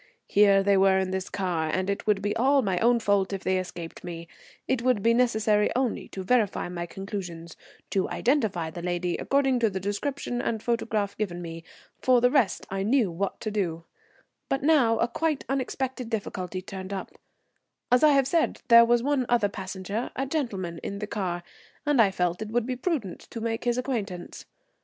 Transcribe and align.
Here 0.25 0.63
they 0.63 0.77
were 0.77 0.97
in 0.97 1.11
this 1.11 1.29
car, 1.29 1.69
and 1.71 1.87
it 1.87 2.07
would 2.07 2.23
be 2.23 2.35
all 2.35 2.63
my 2.63 2.79
own 2.79 2.99
fault 2.99 3.31
if 3.33 3.43
they 3.43 3.59
escaped 3.59 4.03
me. 4.03 4.27
It 4.67 4.81
would 4.81 5.03
be 5.03 5.13
necessary 5.13 5.69
only 5.75 6.07
to 6.07 6.23
verify 6.23 6.69
my 6.69 6.87
conclusions, 6.87 7.55
to 7.91 8.09
identify 8.09 8.71
the 8.71 8.81
lady 8.81 9.15
according 9.17 9.59
to 9.59 9.69
the 9.69 9.79
description 9.79 10.41
and 10.41 10.63
photograph 10.63 11.15
given 11.19 11.39
me. 11.39 11.63
For 12.01 12.19
the 12.19 12.31
rest 12.31 12.65
I 12.71 12.81
knew 12.81 13.11
what 13.11 13.39
to 13.41 13.51
do. 13.51 13.83
But 14.49 14.63
now 14.63 14.97
a 14.97 15.07
quite 15.07 15.45
unexpected 15.47 16.09
difficulty 16.09 16.63
turned 16.63 16.91
up. 16.93 17.11
As 17.91 18.01
I 18.03 18.09
have 18.13 18.25
said, 18.25 18.63
there 18.69 18.85
was 18.85 19.03
one 19.03 19.27
other 19.29 19.49
passenger, 19.49 20.09
a 20.15 20.25
gentleman, 20.25 20.79
in 20.81 20.97
the 20.97 21.05
car, 21.05 21.43
and 21.85 22.01
I 22.01 22.09
felt 22.09 22.41
it 22.41 22.49
would 22.49 22.65
be 22.65 22.75
prudent 22.75 23.19
to 23.29 23.39
make 23.39 23.65
his 23.65 23.77
acquaintance. 23.77 24.47